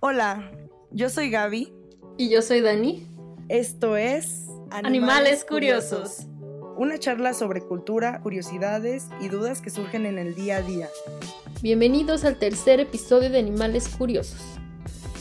[0.00, 0.48] Hola,
[0.92, 1.72] yo soy Gaby.
[2.18, 3.04] Y yo soy Dani.
[3.48, 6.28] Esto es Animales, Curiosos.
[6.76, 10.88] Una charla sobre cultura, curiosidades y dudas que surgen en el día a día.
[11.62, 14.40] Bienvenidos al tercer episodio de Animales Curiosos.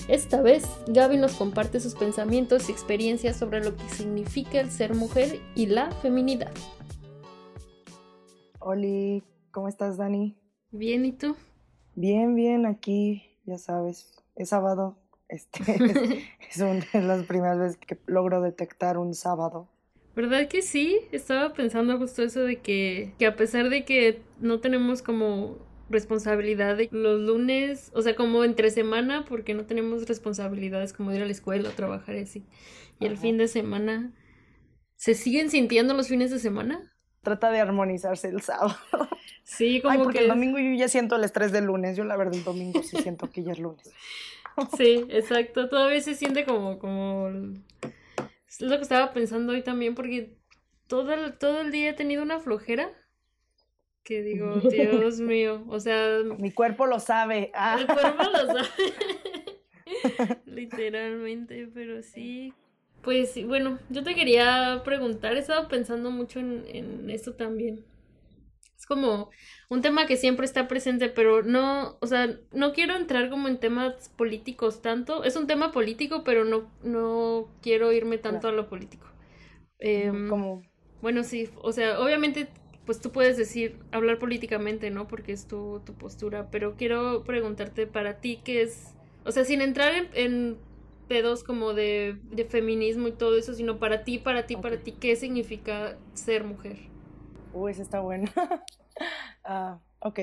[0.08, 4.94] Esta vez, Gaby nos comparte sus pensamientos y experiencias sobre lo que significa el ser
[4.94, 6.52] mujer y la feminidad.
[8.60, 10.38] Hola, ¿cómo estás, Dani?
[10.70, 11.36] Bien, ¿y tú?
[11.96, 14.98] Bien, bien, aquí, ya sabes, es sábado.
[15.28, 15.60] Este
[16.50, 19.68] es, una de las primeras veces que logro detectar un sábado.
[20.16, 21.00] ¿Verdad que sí?
[21.12, 25.58] Estaba pensando justo eso de que, que a pesar de que no tenemos como
[25.90, 31.22] responsabilidad de los lunes, o sea, como entre semana, porque no tenemos responsabilidades como ir
[31.22, 32.46] a la escuela o trabajar así.
[33.00, 34.12] Y el fin de semana,
[34.96, 36.97] ¿se siguen sintiendo los fines de semana?
[37.22, 38.78] Trata de armonizarse el sábado.
[39.44, 41.98] Sí, como Ay, porque que el domingo yo ya siento el estrés del lunes.
[41.98, 43.92] Yo la verdad el domingo sí siento que ya es lunes.
[44.78, 45.70] Sí, exacto.
[45.70, 47.30] Todavía se siente como, como...
[48.48, 50.38] Es lo que estaba pensando hoy también, porque
[50.88, 52.92] todo el, todo el día he tenido una flojera
[54.04, 56.20] que digo, Dios mío, o sea...
[56.38, 57.52] Mi cuerpo lo sabe.
[57.54, 57.78] Ah.
[57.80, 58.70] El cuerpo lo sabe.
[60.46, 62.54] Literalmente, pero sí.
[63.08, 67.86] Pues sí, bueno, yo te quería preguntar, he estado pensando mucho en, en esto también.
[68.78, 69.32] Es como
[69.70, 73.60] un tema que siempre está presente, pero no, o sea, no quiero entrar como en
[73.60, 75.24] temas políticos tanto.
[75.24, 79.08] Es un tema político, pero no, no quiero irme tanto a lo político.
[79.80, 80.62] Eh, Como
[81.02, 82.50] bueno, sí, o sea, obviamente,
[82.86, 85.08] pues tú puedes decir, hablar políticamente, ¿no?
[85.08, 88.96] Porque es tu, tu postura, pero quiero preguntarte para ti qué es,
[89.26, 90.58] o sea, sin entrar en, en
[91.08, 94.84] pedos como de, de feminismo y todo eso, sino para ti, para ti, para Ok.
[94.84, 96.78] ti, ¿qué significa ser mujer?
[97.54, 98.32] Uy, esa está buena.
[99.44, 100.20] Ah, ok.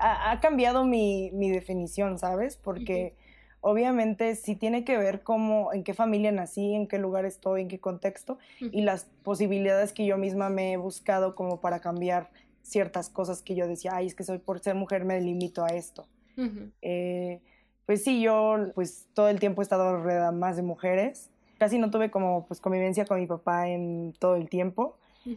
[0.00, 2.56] Ha, ha cambiado mi, mi definición, ¿sabes?
[2.56, 3.14] Porque
[3.60, 7.68] obviamente sí tiene que ver cómo, en qué familia nací, en qué lugar estoy, en
[7.68, 12.30] qué contexto y las posibilidades que yo misma me he buscado como para cambiar
[12.62, 15.68] ciertas cosas que yo decía, ay, es que soy por ser mujer me limito a
[15.68, 16.06] esto.
[16.36, 17.40] Ujú, Eh,
[17.86, 21.30] pues sí, yo pues todo el tiempo he estado rodeada más de mujeres.
[21.58, 24.96] Casi no tuve como pues convivencia con mi papá en todo el tiempo.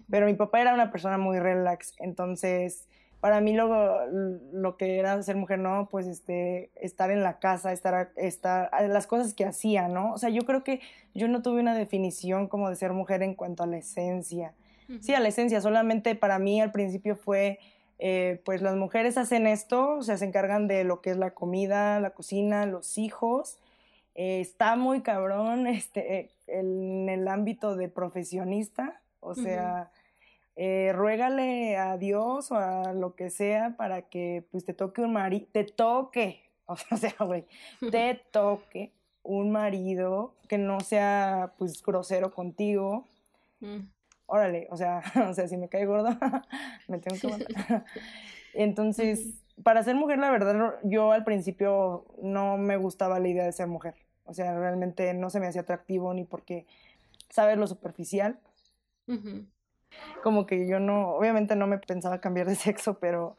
[0.09, 2.87] Pero mi papá era una persona muy relax, entonces
[3.19, 4.05] para mí lo,
[4.53, 5.87] lo que era ser mujer, ¿no?
[5.89, 10.13] Pues este, estar en la casa, estar, estar, las cosas que hacía, ¿no?
[10.13, 10.81] O sea, yo creo que
[11.15, 14.53] yo no tuve una definición como de ser mujer en cuanto a la esencia.
[15.01, 17.59] Sí, a la esencia, solamente para mí al principio fue,
[17.99, 21.31] eh, pues las mujeres hacen esto, o sea, se encargan de lo que es la
[21.33, 23.57] comida, la cocina, los hijos.
[24.15, 29.91] Eh, está muy cabrón este, en el ámbito de profesionista, o sea,
[30.55, 35.13] eh, ruégale a Dios o a lo que sea para que pues te toque un
[35.13, 37.45] marido, te toque, o sea, güey,
[37.91, 38.91] te toque
[39.23, 43.05] un marido que no sea pues grosero contigo,
[43.59, 43.89] Mm,
[44.27, 46.09] órale, o sea, o sea, si me cae gordo,
[46.87, 47.85] me tengo que matar.
[48.53, 53.51] Entonces, para ser mujer, la verdad, yo al principio no me gustaba la idea de
[53.51, 53.95] ser mujer.
[54.25, 56.65] O sea, realmente no se me hacía atractivo ni porque,
[57.29, 57.57] ¿sabes?
[57.57, 58.39] Lo superficial.
[59.07, 59.45] ujú.
[60.21, 63.37] Como que yo no, obviamente no me pensaba cambiar de sexo, pero,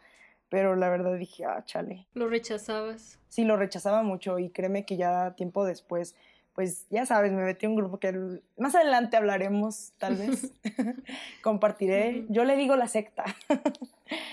[0.49, 2.06] pero la verdad dije, ah, chale.
[2.15, 3.19] Lo rechazabas.
[3.28, 6.16] Sí, lo rechazaba mucho y créeme que ya tiempo después,
[6.59, 10.53] pues ya sabes, me metí a un grupo que el- más adelante hablaremos, tal vez.
[11.41, 12.25] Compartiré.
[12.31, 13.25] Yo le digo la secta.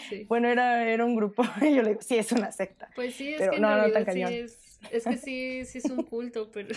[0.09, 0.25] Sí.
[0.27, 2.89] Bueno, era, era un grupo, y yo le digo, sí, es una secta.
[2.95, 5.77] Pues sí, es Pero que en no, no tan sí es, es que sí, sí
[5.77, 6.73] es un culto, pero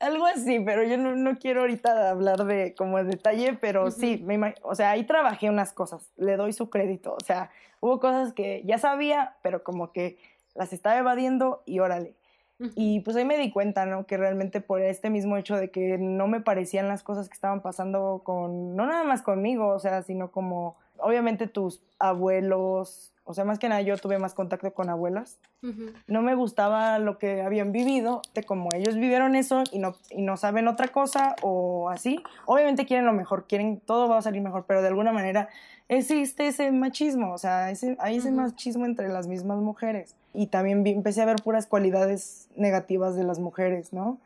[0.00, 4.22] Algo así, pero yo no, no quiero ahorita hablar de como de detalle, pero sí,
[4.22, 7.50] me o sea, ahí trabajé unas cosas, le doy su crédito, o sea,
[7.80, 10.18] hubo cosas que ya sabía, pero como que
[10.54, 12.19] las estaba evadiendo y órale.
[12.74, 14.04] Y pues ahí me di cuenta, ¿no?
[14.06, 17.62] Que realmente por este mismo hecho de que no me parecían las cosas que estaban
[17.62, 23.44] pasando con, no nada más conmigo, o sea, sino como, obviamente tus abuelos, o sea,
[23.44, 25.38] más que nada yo tuve más contacto con abuelas.
[26.06, 30.22] No me gustaba lo que habían vivido, de como ellos vivieron eso y no, y
[30.22, 32.22] no saben otra cosa o así.
[32.46, 35.48] Obviamente quieren lo mejor, quieren, todo va a salir mejor, pero de alguna manera
[35.88, 38.40] existe ese machismo, o sea, ese, hay ese Ujú.
[38.40, 40.14] machismo entre las mismas mujeres.
[40.32, 44.18] Y también vi- empecé a ver puras cualidades negativas de las mujeres, ¿no?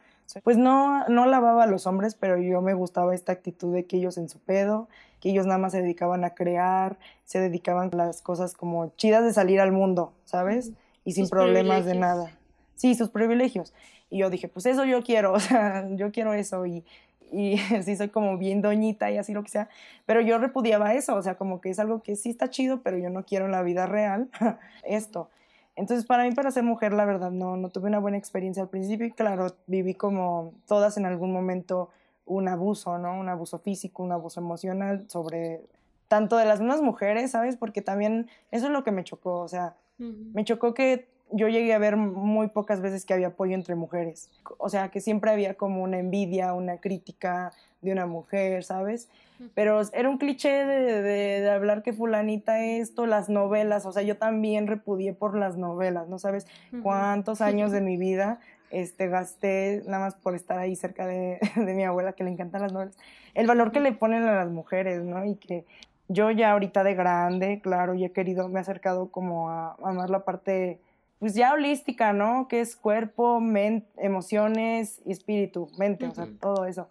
[0.43, 3.97] Pues no, no lavaba a los hombres, pero yo me gustaba esta actitud de que
[3.99, 4.89] ellos en su pedo,
[5.21, 9.25] que ellos nada más se dedicaban a crear, se dedicaban a las cosas como chidas
[9.25, 10.73] de salir al mundo, ¿sabes?
[11.05, 12.31] Y sin Sus problemas de nada.
[12.77, 13.73] Sí, sus privilegios.
[14.11, 16.85] Y yo dije, pues eso yo quiero, o sea, yo quiero eso y,
[17.33, 19.69] y sí soy como bien doñita y así lo que sea,
[20.07, 22.99] pero yo repudiaba eso, o sea, como que es algo que sí está chido, pero
[22.99, 24.29] yo no quiero en la vida real
[24.85, 25.29] esto.
[25.77, 28.69] Entonces, para mí, para ser mujer, la verdad, no, no tuve una buena experiencia al
[28.69, 31.91] principio y claro, viví como todas en algún momento
[32.27, 33.19] un abuso, ¿no?
[33.19, 35.63] Un abuso físico, un abuso emocional sobre
[36.09, 37.57] tanto de las mismas mujeres, ¿sabes?
[37.57, 41.75] Porque también eso es lo que me chocó, o sea, me chocó que yo llegué
[41.75, 45.55] a ver muy pocas veces que había apoyo entre mujeres, o sea, que siempre había
[45.55, 47.53] como una envidia, una crítica
[47.85, 49.09] de una mujer, ¿sabes?
[49.55, 54.17] Pero era un cliché de, de, hablar que fulanita esto, las novelas, o sea, yo
[54.17, 56.47] también repudié por las novelas, ¿no sabes
[56.83, 58.39] cuántos años de mi vida
[58.75, 62.63] este, gasté nada más por estar ahí cerca de, de, mi abuela que le encantan
[62.63, 62.97] las novelas,
[63.35, 65.25] el valor que le ponen a las mujeres, ¿no?
[65.25, 65.65] Y que
[66.09, 70.11] yo ya ahorita de grande, claro, y he querido, me he acercado como a, amar
[70.11, 70.81] la parte,
[71.19, 72.49] pues ya holística, ¿no?
[72.49, 76.89] Que es cuerpo, mente, emociones y espíritu, mente, o sea, todo eso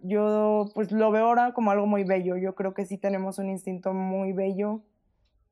[0.00, 2.36] yo pues lo veo ahora como algo muy bello.
[2.36, 4.82] Yo creo que sí tenemos un instinto muy bello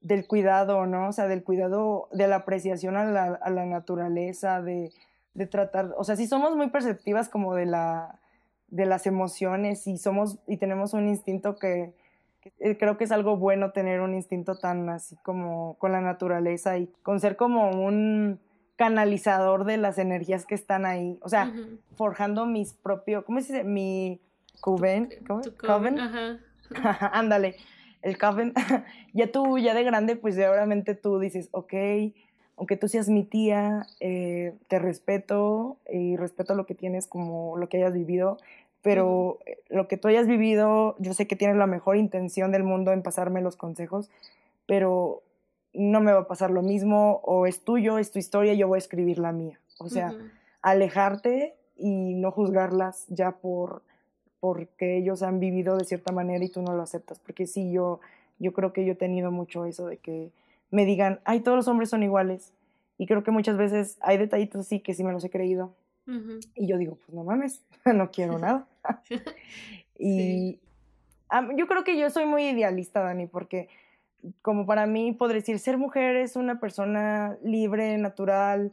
[0.01, 1.09] del cuidado, ¿no?
[1.09, 4.93] O sea, del cuidado, de la apreciación a la, a la naturaleza, de,
[5.35, 8.21] de, tratar, o sea, sí somos muy perceptivas como de, la,
[8.69, 11.93] de las emociones y somos, y tenemos un instinto que,
[12.41, 16.79] que creo que es algo bueno tener un instinto tan así como con la naturaleza
[16.79, 18.39] y con ser como un
[18.77, 21.53] canalizador de las energías que están ahí, o sea,
[21.97, 23.65] forjando mis propios, ¿cómo se dice?
[23.65, 24.21] Mi,
[24.61, 25.11] Coven,
[25.59, 26.39] Coven, Ajá.
[27.13, 27.57] ándale,
[28.03, 28.53] el Coven,
[29.13, 31.75] ya tú, ya de grande, pues ya obviamente tú dices, ok,
[32.57, 37.69] aunque tú seas mi tía, eh, te respeto y respeto lo que tienes como lo
[37.69, 38.39] que hayas vivido,
[38.83, 39.39] pero
[39.69, 43.03] lo que tú hayas vivido, yo sé que tienes la mejor intención del mundo en
[43.03, 44.11] pasarme los consejos,
[44.67, 45.23] pero
[45.75, 48.77] no me va a pasar lo mismo, o es tuyo, es tu historia, yo voy
[48.77, 49.59] a escribir la mía.
[49.79, 50.15] O sea,
[50.63, 53.83] alejarte y no juzgarlas ya por
[54.41, 57.19] porque ellos han vivido de cierta manera y tú no lo aceptas.
[57.19, 58.01] Porque sí, yo,
[58.39, 60.31] yo creo que yo he tenido mucho eso de que
[60.71, 62.53] me digan, ay, todos los hombres son iguales.
[62.99, 65.75] Y creo que muchas veces hay detallitos así que sí me los he creído.
[66.55, 68.69] Y yo digo, pues no mames, no quiero nada.
[69.99, 70.61] y
[71.57, 73.69] yo creo que yo soy muy idealista, Dani, porque
[74.43, 78.73] como para mí, podría decir, ser mujer es una persona libre, natural,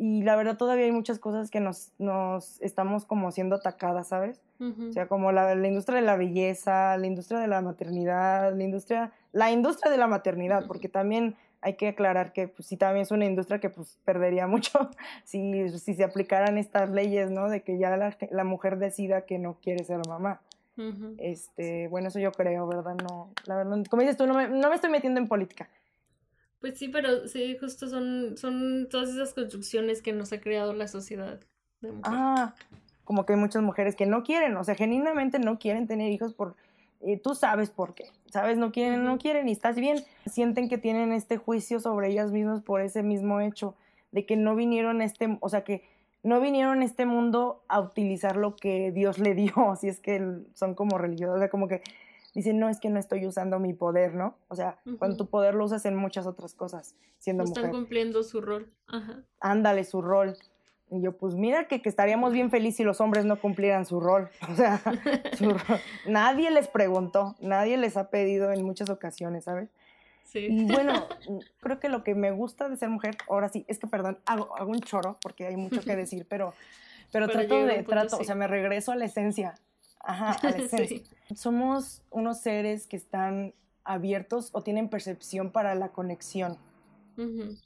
[0.00, 4.40] y la verdad todavía hay muchas cosas que nos, nos estamos como siendo atacadas, ¿sabes?
[4.58, 8.64] O sea, como la, la, industria de la belleza, la industria de la maternidad, la
[8.64, 13.02] industria, la industria de la maternidad, porque también hay que aclarar que pues, sí también
[13.02, 14.88] es una industria que pues perdería mucho
[15.24, 17.50] si, si se aplicaran estas leyes, ¿no?
[17.50, 20.40] De que ya la, la mujer decida que no quiere ser mamá.
[21.18, 22.94] Este, bueno, eso yo creo, ¿verdad?
[23.06, 25.68] No, la verdad, como dices tú, no me, no me estoy metiendo en política.
[26.60, 30.88] Pues sí, pero sí, justo son, son todas esas construcciones que nos ha creado la
[30.88, 31.40] sociedad.
[31.80, 32.54] De ah,
[33.04, 36.34] como que hay muchas mujeres que no quieren, o sea, genuinamente no quieren tener hijos
[36.34, 36.54] por,
[37.00, 40.76] eh, tú sabes por qué, sabes, no quieren, no quieren y estás bien, sienten que
[40.76, 43.74] tienen este juicio sobre ellas mismas por ese mismo hecho,
[44.12, 45.82] de que no vinieron a este, o sea, que
[46.22, 50.22] no vinieron a este mundo a utilizar lo que Dios le dio, si es que
[50.54, 51.82] son como religiosos, o sea, como que
[52.34, 54.36] dicen, no, es que no estoy usando mi poder, ¿no?
[54.48, 57.64] O sea, cuando tu poder lo usas en muchas otras cosas, siendo mujer.
[57.64, 58.70] Están cumpliendo su rol.
[58.86, 59.22] Ajá.
[59.40, 60.36] Ándale, su rol.
[60.90, 64.00] Y yo, pues mira que, que, estaríamos bien felices si los hombres no cumplieran su
[64.00, 64.28] rol.
[64.50, 64.80] O sea,
[66.06, 69.70] nadie les preguntó, nadie les ha pedido en muchas ocasiones, ¿sabes?
[70.24, 70.46] Sí.
[70.48, 71.06] Y bueno,
[71.60, 74.56] creo que lo que me gusta de ser mujer, ahora sí, es que, perdón, hago,
[74.56, 76.54] hago un choro porque hay mucho que decir, pero,
[77.12, 79.54] pero, trato de, trato, o sea, me regreso a la esencia.
[80.00, 81.00] Ajá, a la esencia.
[81.34, 83.54] Somos unos seres que están
[83.84, 86.58] abiertos o tienen percepción para la conexión.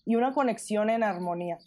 [0.05, 1.59] Y una conexión en armonía.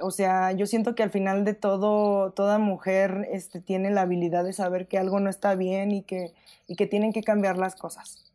[0.00, 4.44] O sea, yo siento que al final de todo, toda mujer este, tiene la habilidad
[4.44, 6.34] de saber que algo no está bien y que,
[6.66, 8.30] y que tienen que cambiar las cosas.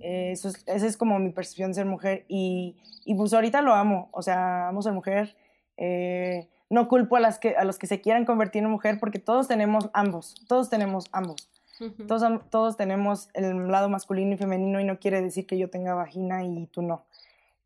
[0.00, 2.24] eso es, esa es como mi percepción de ser mujer.
[2.28, 4.08] Y, y, pues ahorita lo amo.
[4.12, 5.36] O sea, amo ser mujer.
[5.76, 9.18] Eh, no culpo a, las que, a los que se quieran convertir en mujer porque
[9.18, 11.48] todos tenemos ambos, todos tenemos ambos.
[12.08, 15.94] todos, todos tenemos el lado masculino y femenino y no quiere decir que yo tenga
[15.94, 17.04] vagina y tú no.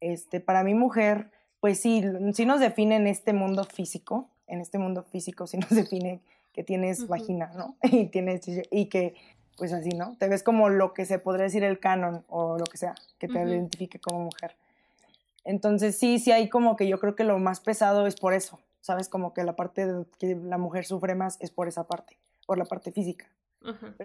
[0.01, 1.31] Este, para mi mujer,
[1.61, 2.03] pues sí,
[2.33, 6.21] sí nos define en este mundo físico, en este mundo físico sí nos define
[6.53, 7.77] que tienes vagina, ¿no?
[7.91, 9.15] Y, tienes, y que,
[9.57, 10.17] pues así, ¿no?
[10.19, 13.29] Te ves como lo que se podría decir el canon o lo que sea, que
[13.29, 14.57] te identifique como mujer.
[15.45, 18.59] Entonces sí, sí hay como que yo creo que lo más pesado es por eso,
[18.81, 19.09] ¿sabes?
[19.09, 22.59] Como que la parte de que la mujer sufre más es por esa parte, por
[22.59, 23.27] la parte física.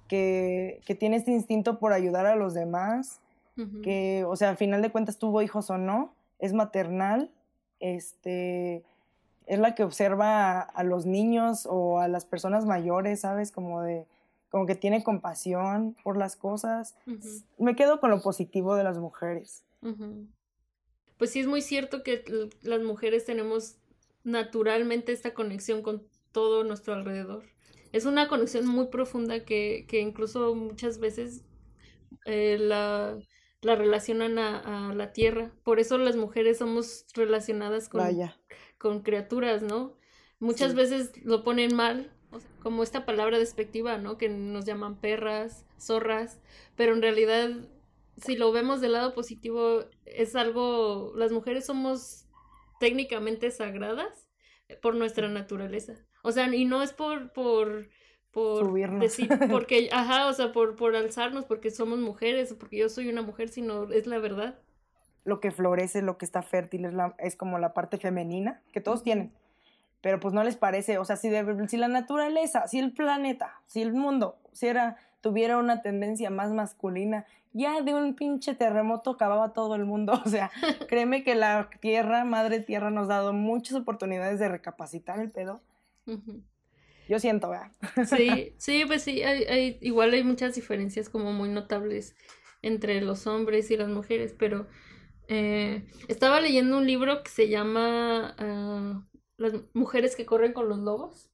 [0.10, 3.22] que, que, tiene este instinto por ayudar a los demás,
[3.84, 7.32] que, o sea, al final de cuentas tuvo hijos o no, es maternal,
[7.79, 8.84] este,
[9.46, 13.51] es la que observa a, los niños o a las personas mayores, ¿sabes?
[13.51, 14.05] Como de,
[14.50, 16.96] como que tiene compasión por las cosas.
[17.58, 19.63] Me quedo con lo positivo de las mujeres.
[21.17, 22.24] pues sí es muy cierto que
[22.62, 23.77] las mujeres tenemos
[24.25, 27.46] naturalmente esta conexión con todo nuestro alrededor.
[27.94, 31.46] Es una conexión muy profunda que, que incluso muchas veces
[32.25, 33.17] eh, la,
[33.62, 35.53] la, relacionan a, la tierra.
[35.63, 38.03] Por eso las mujeres somos relacionadas con,
[38.77, 39.96] con criaturas, ¿no?
[40.39, 42.12] Muchas veces lo ponen mal,
[42.62, 44.17] como esta palabra despectiva, ¿no?
[44.17, 46.41] Que nos llaman perras, zorras,
[46.75, 47.51] pero en realidad,
[48.17, 52.25] si lo vemos del lado positivo, es algo, las mujeres somos
[52.79, 54.29] técnicamente sagradas
[54.82, 55.94] por nuestra naturaleza.
[56.24, 57.89] O sea, y no es por, por,
[58.32, 63.10] por decir, porque, ajá, o sea, por, por alzarnos, porque somos mujeres, porque yo soy
[63.10, 64.60] una mujer, sino es la verdad.
[65.24, 68.82] Lo que florece, lo que está fértil, es, la, es como la parte femenina que
[68.82, 69.34] todos tienen
[70.05, 71.32] pero pues no les parece, o sea, si,
[71.67, 76.51] si la naturaleza, si el planeta, si el mundo si era, tuviera una tendencia más
[76.51, 80.51] masculina, ya de un pinche terremoto acababa todo el mundo, o sea,
[80.88, 85.63] créeme que la tierra, madre tierra, nos ha dado muchas oportunidades de recapacitar el pedo.
[87.10, 87.72] Yo siento, ¿verdad?
[88.05, 92.15] Sí, sí, pues sí, hay, igual hay muchas diferencias como muy notables
[92.62, 94.67] entre los hombres y las mujeres, pero
[95.27, 99.03] eh, estaba leyendo un libro que se llama ah,
[99.38, 101.32] las mujeres que corren con los lobos.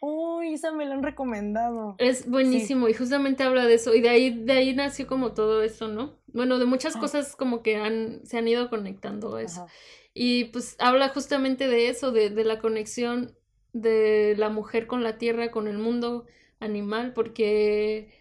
[0.00, 1.94] Uy, esa me la han recomendado.
[1.98, 5.62] Es buenísimo y justamente habla de eso y de ahí de ahí nació como todo
[5.62, 6.18] eso, ¿no?
[6.26, 7.00] Bueno, de muchas ah.
[7.00, 9.66] cosas como que han se han ido conectando a eso.
[10.12, 13.36] Y pues habla justamente de eso, de, de la conexión
[13.72, 16.26] de la mujer con la tierra, con el mundo
[16.58, 18.12] animal, porque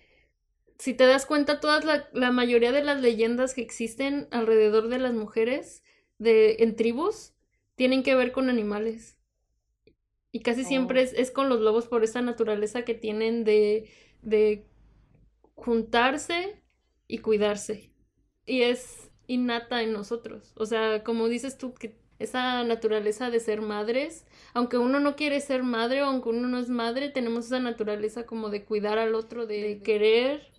[0.77, 5.00] si te das cuenta, todas la, la mayoría de las leyendas que existen alrededor de
[5.00, 5.84] las mujeres
[6.20, 7.34] de, en tribus
[7.75, 9.18] tienen que ver con animales.
[10.31, 11.03] Y casi siempre oh.
[11.03, 13.89] es, es, con los lobos por esa naturaleza que tienen de,
[14.21, 14.65] de
[15.55, 16.62] juntarse
[17.07, 17.91] y cuidarse.
[18.45, 20.53] Y es innata en nosotros.
[20.55, 25.39] O sea, como dices tú, que esa naturaleza de ser madres, aunque uno no quiere
[25.39, 29.15] ser madre o aunque uno no es madre, tenemos esa naturaleza como de cuidar al
[29.15, 30.51] otro, de querer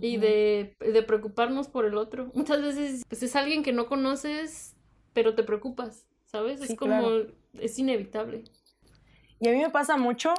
[0.00, 2.30] y de, de preocuparnos por el otro.
[2.34, 4.76] Muchas veces pues, es alguien que no conoces,
[5.12, 6.06] pero te preocupas.
[6.32, 6.62] ¿sabes?
[6.62, 7.10] es como,
[7.58, 8.44] es inevitable.
[9.42, 10.34] Y a mí me pasa mucho,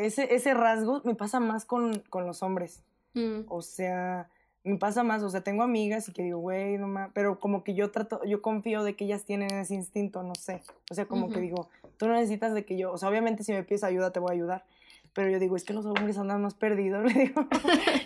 [0.00, 2.82] ese, ese rasgo me pasa más con, los hombres.
[3.12, 3.40] Mm.
[3.48, 4.30] O sea,
[4.64, 7.62] me pasa más, o sea, tengo amigas y que digo, güey, no más, pero como
[7.62, 10.62] que yo trato, yo confío de que ellas tienen ese instinto, no sé.
[10.90, 11.68] O sea, como que digo,
[11.98, 14.30] tú no necesitas de que yo, o sea, obviamente si me pides ayuda te voy
[14.30, 14.64] a ayudar,
[15.12, 17.46] pero yo digo, es que los hombres andan más perdidos, le digo.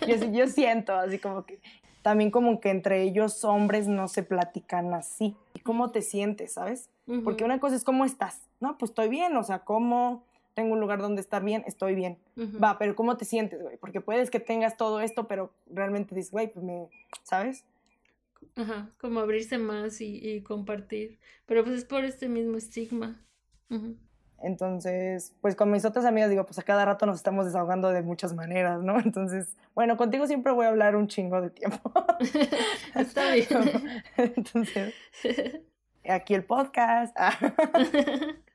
[0.05, 1.61] yo, yo siento, así como que,
[2.01, 5.33] también como que entre ellos hombres no se platican así.
[5.53, 6.89] ¿Y cómo te sientes, sabes?
[7.23, 8.77] Porque una cosa es cómo estás, ¿no?
[8.77, 12.17] Pues estoy bien, o sea, cómo tengo un lugar donde estar bien, estoy bien.
[12.37, 13.77] Va, pero ¿cómo te sientes, güey?
[13.77, 16.89] Porque puedes que tengas todo esto, pero realmente dices, güey, pues me,
[17.23, 17.65] ¿sabes?
[18.55, 21.19] Ajá, como abrirse más y, compartir.
[21.45, 23.21] Pero pues es por este mismo estigma.
[24.41, 28.01] Entonces, pues con mis otras amigas digo, pues a cada rato nos estamos desahogando de
[28.01, 28.99] muchas maneras, ¿no?
[29.03, 31.91] Entonces, bueno, contigo siempre voy a hablar un chingo de tiempo.
[32.95, 34.03] Está bien.
[34.17, 34.93] Entonces,
[36.07, 37.15] aquí el podcast.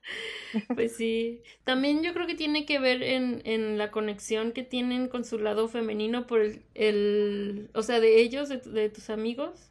[0.75, 1.43] pues sí.
[1.65, 5.39] También yo creo que tiene que ver en, en la conexión que tienen con su
[5.39, 9.71] lado femenino por el, el o sea, de ellos, de, tus amigos.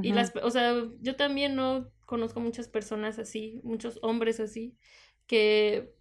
[0.00, 4.74] Y las, o sea, yo también no conozco muchas personas así, muchos hombres así
[5.26, 5.94] que,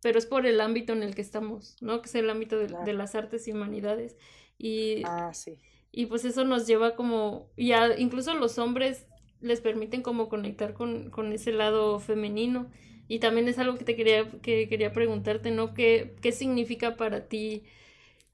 [0.00, 2.00] pero es por el ámbito en el que estamos, ¿no?
[2.00, 4.16] Que es el ámbito de, las artes y humanidades.
[4.58, 5.58] Y, ah, sí.
[5.90, 9.06] Y pues eso nos lleva como, ya incluso los hombres
[9.40, 12.70] les permiten como conectar con, con ese lado femenino.
[13.08, 15.74] Y también es algo que te quería, que quería preguntarte, ¿no?
[15.74, 17.64] ¿Qué, ¿Qué significa para ti?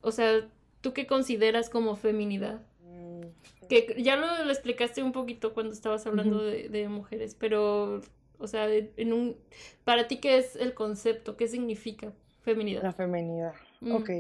[0.01, 0.49] O sea,
[0.81, 2.63] ¿tú qué consideras como feminidad?
[2.85, 3.23] Mm,
[3.69, 8.01] que ya lo, explicaste un poquito cuando estabas hablando de, de, mujeres, pero
[8.43, 9.37] o sea, en un,
[9.85, 11.37] para ti, ¿qué es el concepto?
[11.37, 12.83] ¿Qué significa feminidad?
[12.83, 13.55] La feminidad.
[13.81, 13.95] Mm.
[13.95, 14.11] Ok.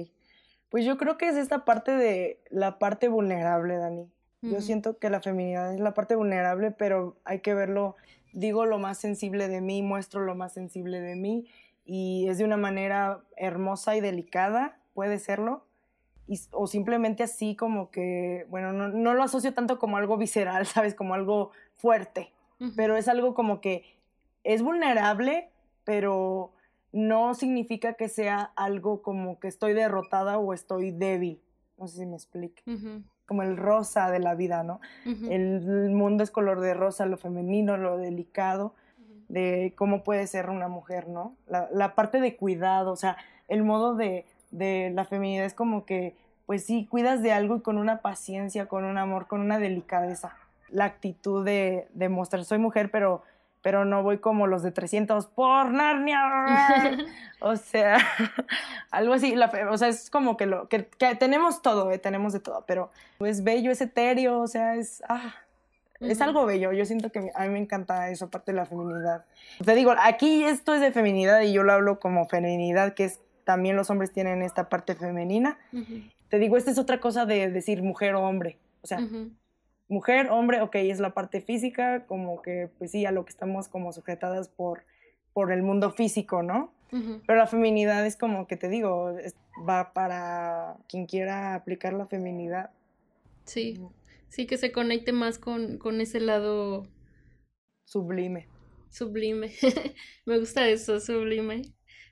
[0.71, 4.09] Pues yo creo que es esta parte de la parte vulnerable, Dani.
[4.41, 7.95] Yo siento que la feminidad es la parte vulnerable, pero hay que verlo,
[8.33, 11.47] digo lo más sensible de mí, muestro lo más sensible de mí
[11.85, 15.65] y es de una manera hermosa y delicada, puede serlo,
[16.53, 20.95] o simplemente así como que, bueno, no, no, lo asocio tanto como algo visceral, ¿sabes?
[20.95, 22.33] Como algo fuerte,
[22.77, 23.85] pero es algo como que
[24.45, 25.51] es vulnerable,
[25.83, 26.53] pero
[26.93, 31.41] no significa que sea algo como que estoy derrotada o estoy débil.
[31.77, 32.63] No sé si me explique.
[33.33, 34.79] Como el rosa de la vida, ¿no?
[35.07, 38.75] el, mundo es color de rosa, lo femenino, lo delicado,
[39.31, 41.35] de cómo puede ser una mujer, ¿no?
[41.49, 43.17] La, parte de cuidado, o sea,
[43.49, 47.61] el modo de, de la feminidad es como que, pues sí, cuidas de algo y
[47.63, 50.37] con una paciencia, con un amor, con una delicadeza.
[50.69, 53.23] la actitud de, de mostrar, soy mujer, pero
[53.63, 56.99] pero no voy como los de 300 por Narnia.
[57.41, 57.99] o sea,
[58.91, 59.35] algo así.
[59.71, 60.83] o sea, es como que, lo, que,
[61.19, 62.91] tenemos todo, eh, tenemos de todo, pero
[63.21, 65.03] es bello, es etéreo, o sea, es...
[65.09, 65.35] Ah,
[66.01, 69.25] es algo bello, yo siento que a mí me encanta eso, parte de la feminidad.
[69.65, 73.21] Te digo, aquí esto es de feminidad y yo lo hablo como feminidad, que es
[73.45, 75.59] también los hombres tienen esta parte femenina.
[76.29, 78.59] Te digo, esta es otra cosa de decir mujer o hombre.
[78.83, 78.99] O sea,
[79.93, 83.69] mujer, hombre, ok, es la parte física, como que, pues sí, a lo que estamos
[83.69, 84.85] como sujetadas por,
[85.33, 86.73] por el mundo físico, ¿no?
[87.27, 89.17] Pero la feminidad es como que te digo,
[89.67, 92.71] va para quien quiera aplicar la feminidad.
[93.47, 93.81] Sí,
[94.29, 96.87] sí, que se conecte más con, con ese lado
[97.87, 98.47] sublime.
[98.91, 99.53] Sublime.
[100.27, 101.63] Me gusta eso, sublime.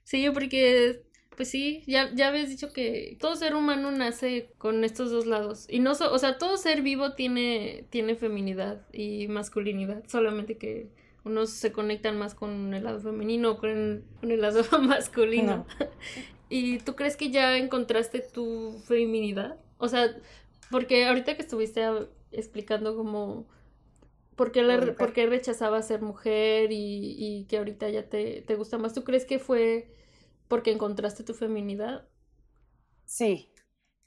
[0.02, 1.02] Sí, porque
[1.40, 5.64] pues sí, ya, ya habías dicho que todo ser humano nace con estos dos lados.
[5.70, 10.90] Y no, o sea, todo ser vivo tiene, tiene feminidad y masculinidad, solamente que
[11.24, 15.66] unos se conectan más con el lado femenino o con, con, el lado masculino.
[16.50, 19.56] ¿Y tú crees que ya encontraste tu feminidad?
[19.78, 20.14] O sea,
[20.70, 21.86] porque ahorita que estuviste
[22.32, 23.46] explicando como
[24.36, 24.62] por qué,
[24.98, 29.04] por qué rechazaba ser mujer y, y que ahorita ya te, te gusta más, ¿tú
[29.04, 29.88] crees que fue
[30.50, 32.02] porque encontraste tu feminidad.
[33.06, 33.50] Sí,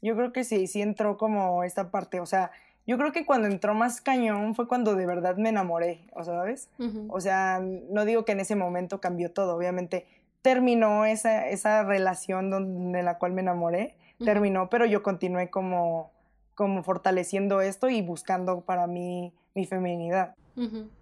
[0.02, 2.52] yo creo que sí, sí entró como esta parte, o sea,
[2.86, 6.34] yo creo que cuando entró más cañón fue cuando de verdad me enamoré, o sea,
[6.36, 6.70] ¿sabes?
[7.08, 10.06] O sea, no digo que en ese momento cambió todo, obviamente
[10.42, 16.12] terminó esa, esa relación donde, de la cual me enamoré, terminó, pero yo continué como,
[16.56, 20.36] como fortaleciendo esto y buscando para mí mi feminidad.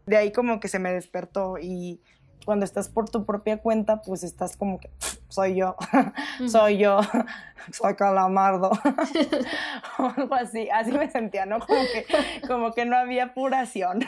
[0.06, 2.00] De ahí como que se me despertó y
[2.46, 4.90] cuando estás por tu propia cuenta, pues estás como que
[5.30, 5.76] soy yo,
[6.48, 7.00] soy yo,
[7.72, 8.72] soy calamardo,
[10.00, 11.60] o algo así, así me sentía, ¿no?
[11.60, 12.06] Como que,
[12.48, 14.00] como que no había apuración.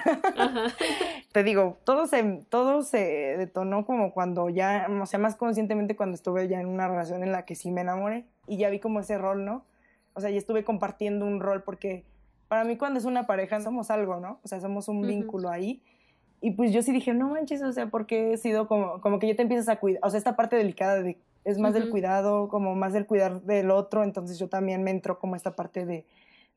[1.31, 6.15] Te digo, todo se, todo se detonó como cuando ya, o sea, más conscientemente cuando
[6.15, 8.99] estuve ya en una relación en la que sí me enamoré y ya vi como
[8.99, 9.65] ese rol, ¿no?
[10.13, 12.05] O sea, ya estuve compartiendo un rol porque
[12.47, 14.39] para mí cuando es una pareja somos algo, ¿no?
[14.43, 15.81] O sea, somos un vínculo ahí
[16.43, 19.27] y pues yo sí dije, no manches, o sea, porque he sido como, como que
[19.27, 22.49] ya te empiezas a cuidar, o sea, esta parte delicada de, es más del cuidado,
[22.49, 26.06] como más del cuidar del otro, entonces yo también me entró como esta parte de,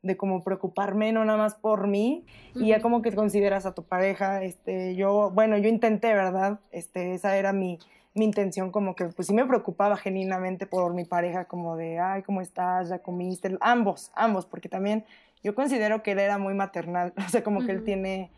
[0.01, 3.83] de como preocuparme no nada más por mí y ya como que consideras a tu
[3.83, 6.59] pareja, este, yo, bueno, yo intenté, ¿verdad?
[6.71, 7.79] Este, esa era mi,
[8.13, 12.23] mi intención, como que pues sí me preocupaba genuinamente por mi pareja, como de, ay,
[12.23, 12.89] ¿cómo estás?
[12.89, 13.57] ¿Ya comiste?
[13.61, 15.05] Ambos, ambos, porque también
[15.41, 18.31] yo considero que él era muy maternal, o sea, como que él tiene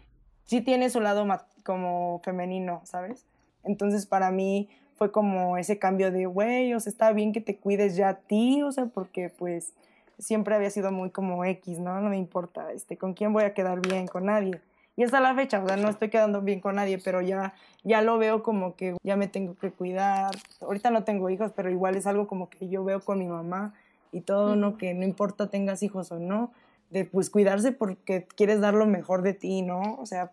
[0.49, 1.27] sí tiene su lado
[1.63, 3.23] como femenino, ¿sabes?
[3.63, 7.55] Entonces para mí fue como ese cambio de, güey, o sea, está bien que te
[7.55, 9.73] cuides ya a ti, o sea, porque pues
[10.17, 12.01] siempre había sido muy como X, ¿no?
[12.01, 14.59] No me importa, este, con quién voy a quedar bien, con nadie.
[14.97, 18.01] Y hasta la fecha, o sea, no estoy quedando bien con nadie, pero ya, ya
[18.01, 20.31] lo veo como que ya me tengo que cuidar.
[20.61, 23.75] Ahorita no tengo hijos, pero igual es algo como que yo veo con mi mamá
[24.11, 24.77] y todo, ¿no?
[24.77, 26.51] Que no importa tengas hijos o no,
[26.89, 29.95] de pues cuidarse porque quieres dar lo mejor de ti, ¿no?
[29.99, 30.31] O sea,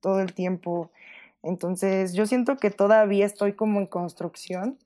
[0.00, 0.90] todo el tiempo.
[1.42, 4.78] Entonces, yo siento que todavía estoy como en construcción.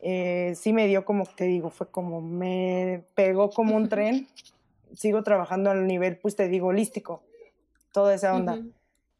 [0.00, 4.28] Eh, sí me dio como te digo, fue como me pegó como un tren.
[4.94, 7.22] Sigo trabajando al nivel, pues te digo, holístico.
[7.92, 8.60] Toda esa onda.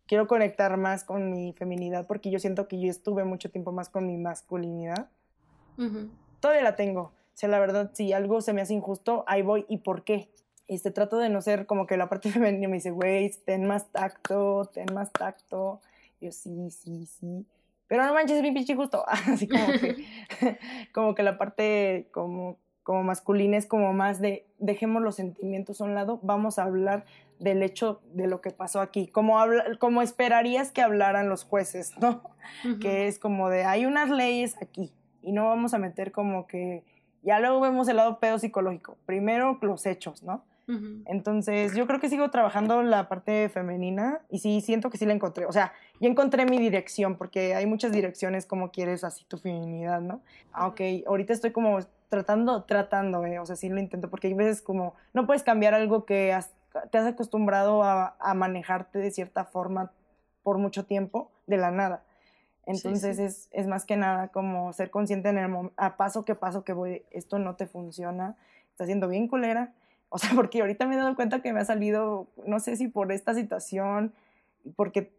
[0.07, 3.89] Quiero conectar más con mi feminidad porque yo siento que yo estuve mucho tiempo más
[3.89, 5.09] con mi masculinidad.
[6.41, 7.01] Todavía la tengo.
[7.03, 9.67] O sea, la verdad, si algo se me hace injusto, ahí voy.
[9.69, 10.29] ¿Y por qué?
[10.75, 13.91] Este, trato de no ser como que la parte femenina me dice, güey, ten más
[13.91, 15.81] tacto, ten más tacto.
[16.21, 17.47] yo, sí, sí, sí.
[17.89, 19.05] Pero no manches, es mi pinche justo.
[19.09, 19.97] Así como que,
[20.93, 25.85] como que la parte como, como masculina es como más de, dejemos los sentimientos a
[25.85, 27.05] un lado, vamos a hablar
[27.41, 29.39] del hecho de lo que pasó aquí, como,
[29.79, 32.23] como esperarías que hablaran los jueces, ¿no?
[32.81, 36.85] Que es como de, hay unas leyes aquí y no vamos a meter como que,
[37.23, 40.45] ya luego vemos el lado pedo psicológico, primero los hechos, ¿no?
[41.07, 45.13] Entonces, yo creo que sigo trabajando la parte femenina y sí, siento que sí la
[45.13, 45.47] encontré.
[45.47, 50.01] O sea, ya encontré mi dirección, porque hay muchas direcciones como quieres así tu feminidad,
[50.01, 50.21] ¿no?
[50.53, 51.79] Ah, ok, ahorita estoy como
[52.09, 55.75] tratando, tratando, eh, o sea, sí lo intento, porque hay veces como no puedes cambiar
[55.75, 56.37] algo que
[56.91, 59.93] te has acostumbrado a, manejarte de cierta forma
[60.43, 62.05] por mucho tiempo, de la nada.
[62.67, 66.63] Entonces Es, es, más que nada como ser consciente en el a paso que paso
[66.63, 68.37] que voy, esto no te funciona,
[68.71, 69.73] está siendo bien culera,
[70.11, 72.89] o sea, porque ahorita me he dado cuenta que me ha salido, no sé si
[72.89, 74.13] por esta situación,
[74.77, 75.11] porque,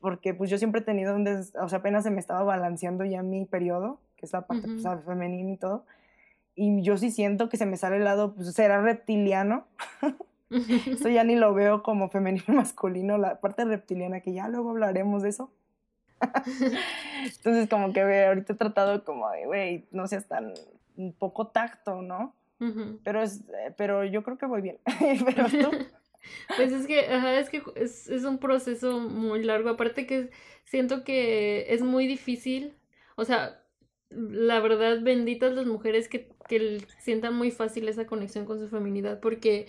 [0.00, 3.22] porque pues yo siempre he tenido un, o sea, apenas se me estaba balanceando ya
[3.22, 5.84] mi periodo, que es la parte pues, femenina y todo,
[6.56, 9.66] y yo sí siento que se me sale el lado, pues será reptiliano,
[10.86, 15.22] Eso ya ni lo veo como femenino masculino, la parte reptiliana, que ya luego hablaremos
[15.22, 15.50] de eso.
[17.24, 20.52] Entonces, como que ahorita he tratado como de, güey, no seas tan
[20.96, 22.34] un poco tacto, ¿no?
[23.04, 24.78] Pero es, eh, pero yo creo que voy bien.
[25.24, 25.70] pero tú.
[26.56, 27.06] Pues es que,
[27.38, 29.70] es que es, es, un proceso muy largo.
[29.70, 30.28] Aparte que
[30.64, 32.74] siento que es muy difícil.
[33.16, 33.62] O sea,
[34.10, 39.20] la verdad, benditas las mujeres que, que sientan muy fácil esa conexión con su feminidad.
[39.20, 39.68] Porque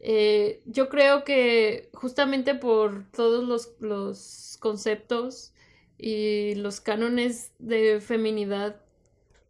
[0.00, 5.54] eh, yo creo que justamente por todos los, los conceptos
[5.96, 8.83] y los cánones de feminidad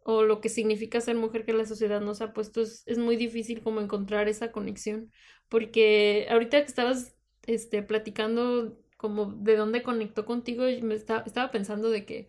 [0.07, 3.61] o lo que significa ser mujer que la sociedad nos ha puesto, es, muy difícil
[3.63, 5.11] como encontrar esa conexión.
[5.49, 7.15] Porque ahorita que estabas
[7.47, 12.27] este, platicando como de dónde conectó contigo, me estaba pensando de que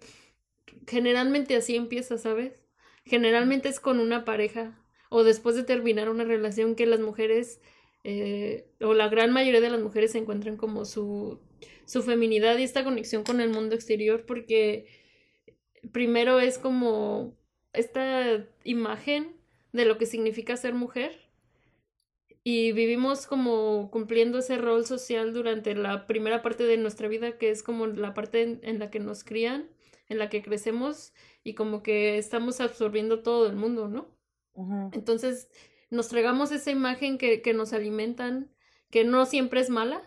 [0.87, 2.65] generalmente así empieza, ¿sabes?
[3.05, 7.61] Generalmente es con una pareja o después de terminar una relación que las mujeres
[8.05, 11.41] eh, o la gran mayoría de las mujeres se encuentran como su,
[11.85, 14.87] su feminidad y esta conexión con el mundo exterior porque
[15.93, 17.37] primero es como
[17.77, 19.37] esta imagen
[19.73, 21.27] de lo que significa ser mujer
[22.49, 27.51] y vivimos como cumpliendo ese rol social durante la primera parte de nuestra vida, que
[27.51, 29.69] es como la parte en, la que nos crían,
[30.09, 31.12] en la que crecemos
[31.43, 34.17] y como que estamos absorbiendo todo el mundo, ¿no?
[34.93, 35.49] Entonces
[35.91, 38.51] nos tragamos esa imagen que, que nos alimentan,
[38.91, 40.03] que no siempre es mala,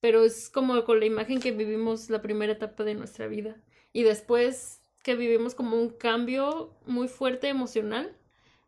[0.00, 3.62] pero es como con la imagen que vivimos la primera etapa de nuestra vida.
[3.92, 8.16] Y después que vivimos como un cambio muy fuerte emocional,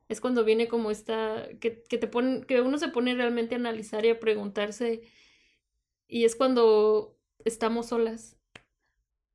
[0.09, 2.09] es cuando viene como esta, que, que te
[2.47, 5.03] que uno se pone realmente a analizar y a preguntarse,
[6.07, 8.37] y es cuando estamos solas.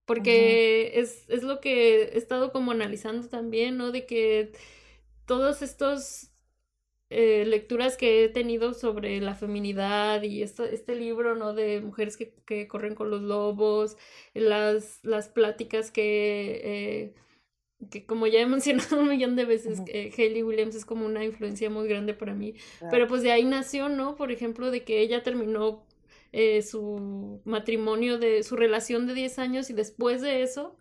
[0.06, 3.92] Porque es, es lo que he estado como analizando también, ¿no?
[3.92, 4.52] De que
[5.26, 6.31] todos estos
[7.12, 11.54] eh, lecturas que he tenido sobre la feminidad y esto, este libro, ¿no?
[11.54, 13.98] De mujeres que, que corren con los lobos,
[14.34, 16.62] las, las pláticas que...
[16.64, 17.14] Eh,
[17.90, 21.24] que como ya he mencionado un millón de veces, eh, Hayley Williams es como una
[21.26, 22.56] influencia muy grande para mí.
[22.90, 24.16] Pero pues de ahí nació, ¿no?
[24.16, 25.86] Por ejemplo, de que ella terminó
[26.32, 30.78] eh, su matrimonio, de su relación de 10 años y después de eso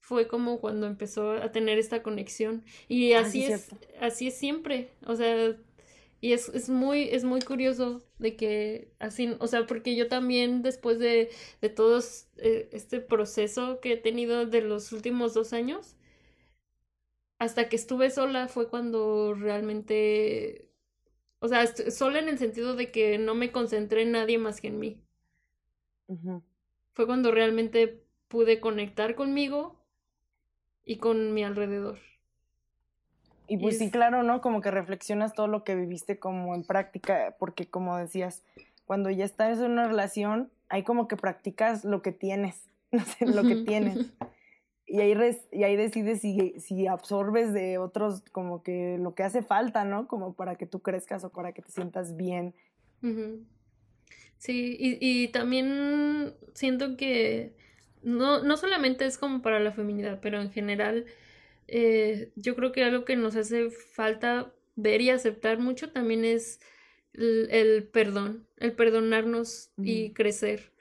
[0.00, 2.64] fue como cuando empezó a tener esta conexión.
[2.88, 4.90] Y así es, así es siempre.
[5.06, 5.56] O sea,
[6.22, 10.62] y es, es, muy, es muy curioso de que así, o sea, porque yo también
[10.62, 11.30] después de,
[11.60, 12.00] de todo
[12.38, 15.96] eh, este proceso que he tenido de los últimos dos años,
[17.38, 20.70] hasta que estuve sola fue cuando realmente,
[21.40, 24.68] o sea, sola en el sentido de que no me concentré en nadie más que
[24.68, 25.02] en mí.
[26.94, 29.84] Fue cuando realmente pude conectar conmigo
[30.84, 31.98] y con mi alrededor.
[33.52, 34.40] Y pues sí, claro, ¿no?
[34.40, 38.42] Como que reflexionas todo lo que viviste como en práctica, porque como decías,
[38.86, 43.26] cuando ya estás en una relación, hay como que practicas lo que tienes, no sé,
[43.26, 43.98] lo que tienes.
[44.86, 45.14] y ahí,
[45.52, 50.08] y ahí decides si, si, absorbes de otros como que lo que hace falta, ¿no?
[50.08, 52.54] Como para que tú crezcas o para que te sientas bien.
[54.38, 57.52] Sí, y, y también siento que
[58.02, 61.04] no, no solamente es como para la feminidad, pero en general
[61.72, 66.60] eh, yo creo que algo que nos hace falta ver y aceptar mucho también es
[67.14, 70.72] el, perdón, el perdonarnos y crecer.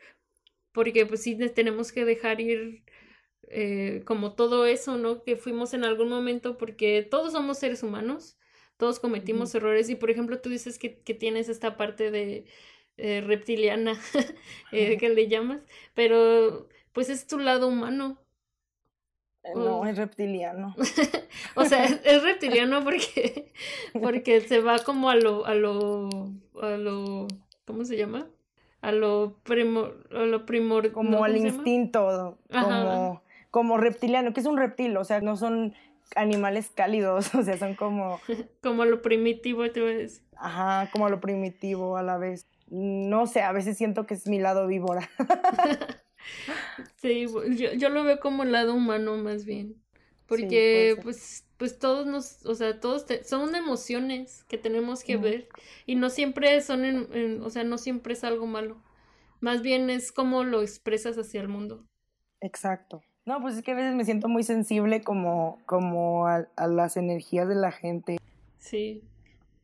[0.74, 2.84] Porque pues sí tenemos que dejar ir
[3.50, 5.24] eh, como todo eso, ¿no?
[5.24, 8.38] Que fuimos en algún momento porque todos somos seres humanos,
[8.78, 12.46] todos cometimos errores y por ejemplo tú dices que, que tienes esta parte de
[12.98, 14.00] eh, reptiliana
[14.72, 15.62] eh, que le llamas,
[15.96, 18.21] pero pues es tu lado humano.
[19.56, 20.76] No, es reptiliano.
[21.56, 23.52] o sea, es, reptiliano porque,
[24.00, 26.10] porque se va como a lo, a lo,
[26.62, 27.28] a lo,
[27.66, 28.28] ¿cómo se llama?
[28.82, 30.92] A lo, primor, a lo primor...
[30.92, 35.76] Como al instinto, como como reptiliano, que es un reptil, o sea, no son
[36.16, 38.20] animales cálidos, o sea, son como...
[38.64, 40.24] como lo primitivo, te ves.
[40.38, 42.48] Ajá, como lo primitivo a la vez.
[42.70, 45.10] No sé, a veces siento que es mi lado víbora.
[46.98, 49.76] sí, yo, yo, lo veo como el lado humano más bien.
[50.28, 55.48] Porque pues pues todos nos, o sea, todos son emociones que tenemos que ver
[55.86, 58.82] y no siempre son, en, o sea, no siempre es algo malo.
[59.42, 61.86] Más bien es como lo expresas hacia el mundo.
[62.40, 63.04] Exacto.
[63.26, 67.48] No, pues es que a veces me siento muy sensible como, como a, las energías
[67.48, 68.18] de la gente.
[68.58, 69.04] Sí,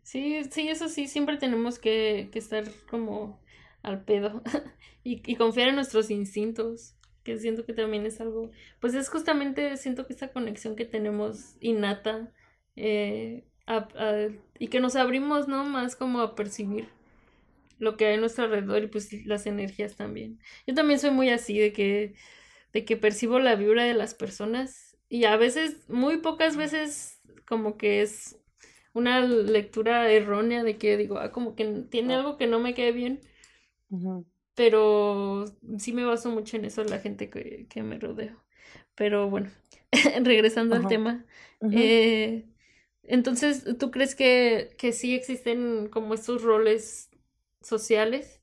[0.03, 3.39] sí, sí, eso sí, siempre tenemos que, que estar como
[3.83, 4.41] al pedo
[5.03, 9.77] y, y confiar en nuestros instintos, que siento que también es algo, pues es justamente,
[9.77, 12.31] siento que esta conexión que tenemos innata
[12.75, 13.43] eh,
[14.59, 15.65] y que nos abrimos, ¿no?
[15.65, 16.87] Más como a percibir
[17.79, 20.39] lo que hay a nuestro alrededor y pues las energías también.
[20.65, 22.15] Yo también soy muy así de que
[22.73, 27.77] de que percibo la vibra de las personas y a veces muy pocas veces como
[27.77, 28.37] que es
[28.93, 32.91] una lectura errónea de que digo, ah, como que tiene algo que no me quede
[32.91, 33.21] bien.
[34.55, 35.45] Pero
[35.77, 38.43] sí me baso mucho en eso la gente que, que me rodeo.
[38.95, 39.49] Pero bueno,
[40.23, 41.25] regresando al tema.
[41.71, 42.45] Eh,
[43.03, 47.09] entonces, ¿tú crees que, que sí existen como estos roles
[47.61, 48.41] sociales?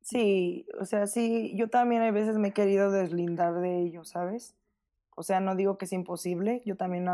[0.00, 4.56] Sí, o sea, sí, yo también a veces me he querido deslindar de ellos, ¿sabes?
[5.14, 7.06] O sea, no digo que es imposible, yo también,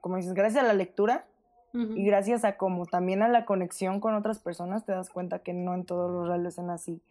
[0.00, 1.26] como dices, gracias a la lectura
[1.74, 5.52] y gracias a como también a la conexión con otras personas, te das cuenta que
[5.52, 7.02] no en todos los roles son así.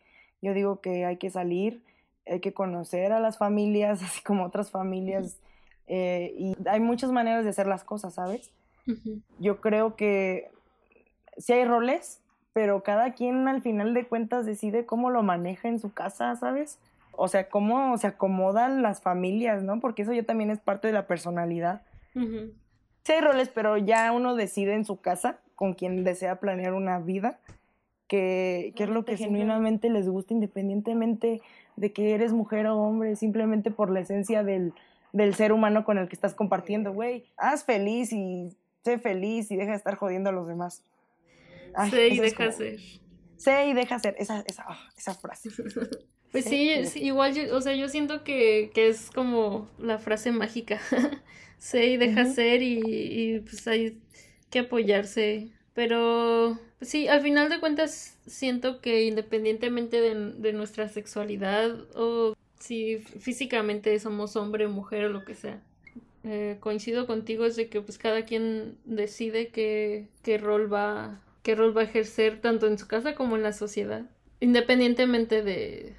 [0.41, 1.83] Yo digo que hay que salir,
[2.25, 5.39] hay que conocer a las familias, así como otras familias,
[5.87, 8.51] eh, y hay muchas maneras de hacer las cosas, ¿sabes?
[9.39, 10.49] Yo creo que
[11.37, 12.21] sí hay roles,
[12.53, 16.79] pero cada quien al final de cuentas decide cómo lo maneja en su casa, ¿sabes?
[17.11, 19.79] O sea, cómo se acomodan las familias, ¿no?
[19.79, 21.81] Porque eso ya también es parte de la personalidad.
[23.07, 26.99] Sí hay roles, pero ya uno decide en su casa con quien desea planear una
[26.99, 27.39] vida,
[28.09, 31.41] que, es lo que genuinamente les gusta, independientemente
[31.77, 34.73] de que eres mujer o hombre, simplemente por la esencia del,
[35.13, 37.23] del ser humano con el que estás compartiendo, güey.
[37.37, 38.49] Haz feliz y
[38.83, 40.83] sé feliz y deja de estar jodiendo a los demás.
[41.89, 42.77] sé y deja ser.
[43.37, 44.65] Sé y deja ser, esa, esa,
[44.97, 45.49] esa frase.
[46.29, 50.81] Pues sí, igual, yo, o sea, yo siento que, que es como la frase mágica.
[51.73, 53.99] y deja ser y, y, pues hay
[54.49, 55.49] que apoyarse.
[55.73, 62.35] Pero pues sí, al final de cuentas siento que independientemente de, de nuestra sexualidad o
[62.59, 65.61] si físicamente somos hombre, mujer o lo que sea.
[66.23, 71.55] Eh, coincido contigo es de que pues cada quien decide qué, qué rol va qué
[71.55, 74.09] rol va a ejercer tanto en su casa como en la sociedad
[74.41, 75.95] independientemente de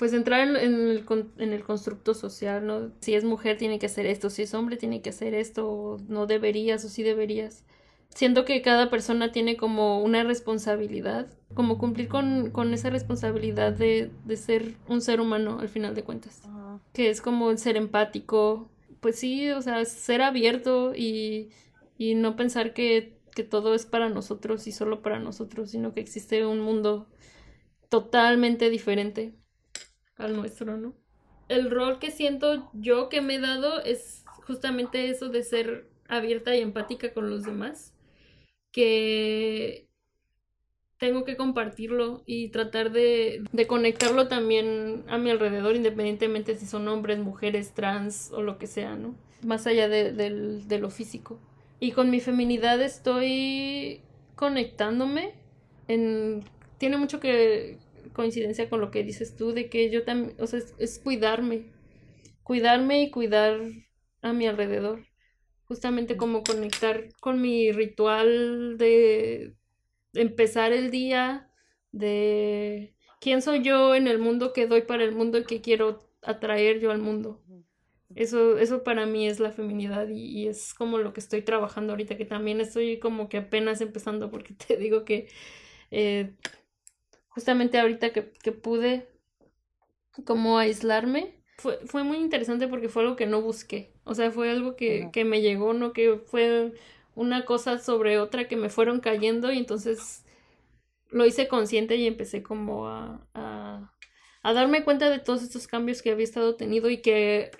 [0.00, 1.04] pues entrar en, el,
[1.36, 4.78] en el constructo social no si es mujer tiene que hacer esto si es hombre
[4.78, 7.66] tiene que hacer esto no deberías o sí deberías.
[8.08, 14.10] Siento que cada persona tiene como una responsabilidad, como cumplir con, con esa responsabilidad de,
[14.24, 16.42] de, ser un ser humano al final de cuentas,
[16.94, 21.50] que es como ser empático, pues sí, o sea, ser abierto y,
[21.98, 26.00] y no pensar que, que todo es para nosotros y solo para nosotros, sino que
[26.00, 27.06] existe un mundo
[27.90, 29.34] totalmente diferente
[30.20, 30.94] al nuestro, ¿no?
[31.48, 36.54] El rol que siento yo que me he dado es justamente eso de ser abierta
[36.54, 37.92] y empática con los demás
[38.72, 39.88] que
[40.98, 46.86] tengo que compartirlo y tratar de, de, conectarlo también a mi alrededor, independientemente si son
[46.88, 49.14] hombres, mujeres, trans o lo que sea, ¿no?
[49.42, 51.40] Más allá de, de lo físico.
[51.80, 54.02] Y con mi feminidad estoy
[54.36, 55.32] conectándome
[55.88, 56.44] en...
[56.76, 57.78] Tiene mucho que
[58.12, 61.66] coincidencia con lo que dices tú, de que yo también, o sea, es, es cuidarme,
[62.42, 63.60] cuidarme y cuidar
[64.22, 65.10] a mi alrededor
[65.70, 69.54] justamente como conectar con mi ritual de
[70.14, 71.48] empezar el día,
[71.92, 76.00] de quién soy yo en el mundo, que doy para el mundo y qué quiero
[76.22, 77.40] atraer yo al mundo.
[78.16, 82.16] Eso, eso para mí es la feminidad y, es como lo que estoy trabajando ahorita,
[82.16, 85.28] que también estoy como que apenas empezando porque te digo que
[85.92, 86.32] eh,
[87.40, 89.08] justamente ahorita que, que pude
[90.26, 93.94] como aislarme, fue, fue muy interesante porque fue algo que no busqué.
[94.04, 96.74] O sea, fue algo que, que me llegó, no que fue
[97.14, 100.26] una cosa sobre otra que me fueron cayendo y entonces
[101.08, 103.94] lo hice consciente y empecé como a, a,
[104.42, 107.52] a, darme cuenta de todos estos cambios que había estado tenido y que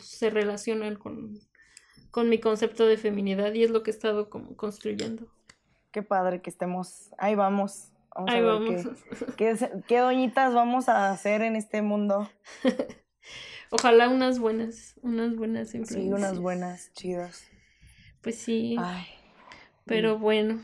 [0.00, 1.38] se relacionan con,
[2.10, 5.30] con mi concepto de feminidad y es lo que he estado como construyendo.
[5.92, 8.86] Qué padre que estemos, ahí vamos, Ahí vamos.
[9.36, 12.28] Qué, doñitas vamos a hacer en este mundo.
[13.70, 16.02] Ojalá unas buenas, unas buenas influencias.
[16.02, 17.44] Sí, unas buenas, chidas.
[18.20, 18.76] Pues sí.
[18.78, 19.06] Ay.
[19.86, 20.60] Pero bueno,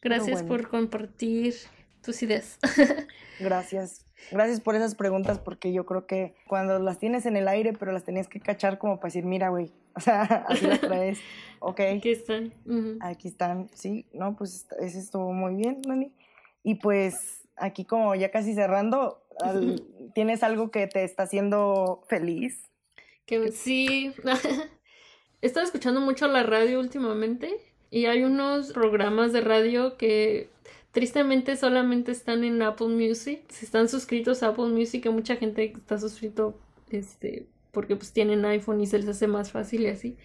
[0.00, 1.54] gracias por compartir
[2.02, 2.58] tus ideas.
[3.40, 4.06] gracias.
[4.30, 7.92] Gracias por esas preguntas porque yo creo que cuando las tienes en el aire, pero
[7.92, 11.18] las tenías que cachar como para decir, mira, güey, o sea, así las traes.
[11.60, 11.80] Ok.
[11.80, 12.54] Aquí están.
[13.00, 16.12] Aquí están, sí, no, pues eso estuvo muy bien, Nani.
[16.66, 19.22] Y pues aquí como ya casi cerrando,
[20.16, 22.68] ¿tienes algo que te está haciendo feliz?
[23.24, 24.12] Que sí.
[25.42, 27.56] He estado escuchando mucho la radio últimamente
[27.88, 30.50] y hay unos programas de radio que
[30.90, 33.42] tristemente solamente están en Apple Music.
[33.48, 36.58] Si están suscritos a Apple Music, que mucha gente está suscrito
[36.90, 37.46] este
[37.76, 40.16] porque pues tienen iPhone y se les hace más fácil y así.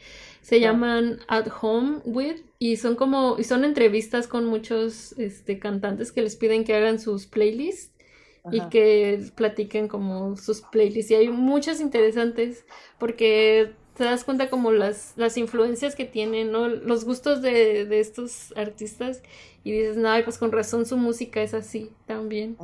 [0.41, 6.13] Se llaman At Home With y son como y son entrevistas con muchos este cantantes
[6.13, 7.91] que les piden que hagan sus playlists
[8.53, 12.63] y que platiquen como sus playlists y hay muchas interesantes
[12.97, 16.69] porque te das cuenta como las, las influencias que tienen, ¿no?
[16.69, 19.21] Los gustos de, de estos artistas
[19.65, 22.57] y dices, no, pues con razón su música es así también.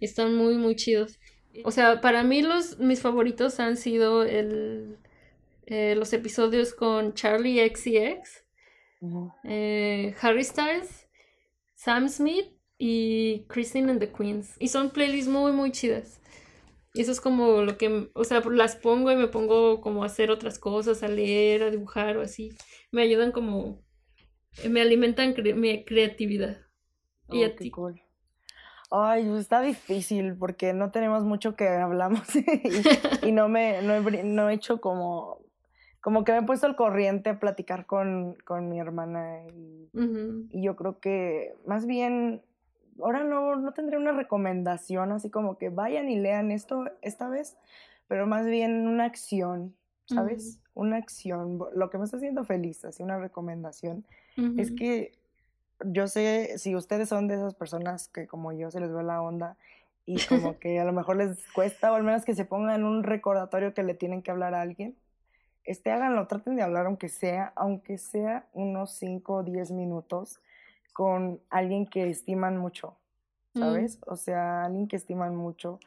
[0.00, 1.18] Están muy, muy chidos.
[1.64, 4.96] O sea, para mí los, mis favoritos han sido el,
[5.66, 8.44] eh, los episodios con Charlie XCX,
[9.44, 11.08] eh, Harry Styles,
[11.74, 12.46] Sam Smith
[12.78, 14.56] y Christine and the Queens.
[14.58, 16.20] Y son playlists muy, muy chidas.
[16.92, 20.06] Y eso es como lo que, o sea, las pongo y me pongo como a
[20.06, 22.50] hacer otras cosas, a leer, a dibujar o así.
[22.90, 23.80] Me ayudan como,
[24.68, 26.58] me alimentan mi creatividad.
[27.28, 27.70] y a oh, ti.
[28.90, 32.22] Ay, pues, está difícil porque no tenemos mucho que hablamos
[33.22, 35.38] y, no me no he, no he, hecho como
[36.00, 39.90] como que me he puesto al corriente a platicar con, con mi hermana y,
[40.50, 42.42] y, yo creo que más bien
[43.02, 47.56] ahora no, no tendré una recomendación así como que vayan y lean esto esta vez,
[48.08, 49.74] pero más bien una acción,
[50.06, 50.60] ¿sabes?
[50.74, 54.04] Una acción, lo que me está haciendo feliz, así una recomendación,
[54.56, 55.12] es que
[55.84, 59.22] yo sé si ustedes son de esas personas que como yo se les ve la
[59.22, 59.56] onda
[60.06, 63.02] y como que a lo mejor les cuesta o al menos que se pongan un
[63.02, 64.96] recordatorio que le tienen que hablar a alguien,
[65.64, 70.40] este háganlo, traten de hablar aunque sea, aunque sea unos 5 o 10 minutos
[70.92, 72.96] con alguien que estiman mucho,
[73.54, 73.98] ¿sabes?
[74.06, 75.80] O sea, alguien que estiman mucho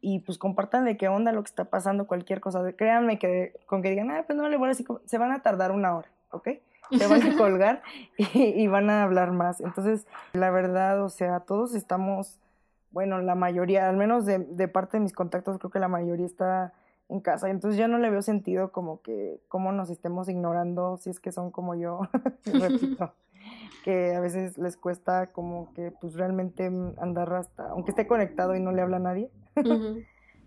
[0.00, 2.72] y pues compartan de qué onda lo que está pasando, cualquier cosa.
[2.72, 5.42] Créanme que con que digan, ah, pues no le voy a decir, se van a
[5.42, 6.48] tardar una hora, ¿ok?
[6.96, 7.82] Se van a colgar
[8.16, 9.60] y, van a hablar más.
[9.60, 12.38] Entonces, la verdad, o sea, todos estamos,
[12.90, 16.26] bueno, la mayoría, al menos de, de parte de mis contactos, creo que la mayoría
[16.26, 16.72] está
[17.12, 17.50] en casa.
[17.50, 21.32] Entonces ya no le veo sentido como que cómo nos estemos ignorando si es que
[21.32, 22.00] son como yo,
[22.44, 23.12] repito
[23.84, 26.66] que a veces les cuesta como que pues realmente
[26.98, 29.30] andar hasta, aunque esté conectado y no le habla a nadie.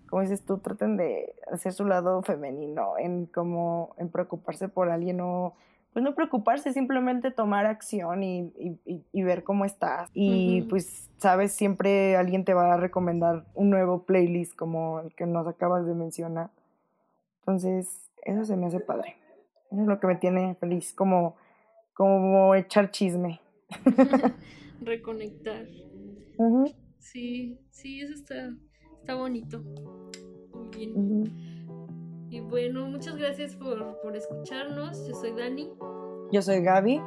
[0.09, 5.21] como dices tú, traten de hacer su lado femenino en como en preocuparse por alguien
[5.21, 5.53] o
[5.95, 8.51] pues no preocuparse, simplemente tomar acción y,
[9.13, 10.09] y, ver cómo estás.
[10.13, 15.25] Y pues, sabes, siempre alguien te va a recomendar un nuevo playlist como el que
[15.25, 16.49] nos acabas de mencionar.
[17.39, 19.15] Entonces, eso se me hace padre.
[19.71, 21.37] Eso es lo que me tiene feliz, como
[21.93, 23.39] como echar chisme.
[24.81, 25.65] Reconectar.
[26.99, 28.53] Sí, sí, eso está,
[28.99, 29.61] está bonito.
[29.61, 31.54] Muy bien.
[32.35, 35.07] Y bueno, muchas gracias por, por escucharnos.
[35.07, 35.69] Yo soy Dani.
[36.33, 37.01] Yo soy Gaby.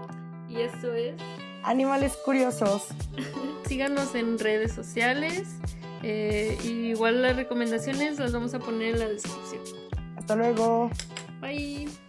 [0.49, 1.17] Y esto es
[1.65, 2.87] Animales Curiosos.
[3.67, 5.57] Síganos en redes sociales.
[6.03, 9.61] Eh, igual las recomendaciones las vamos a poner en la descripción.
[10.17, 10.89] Hasta luego.
[11.43, 12.08] Bye.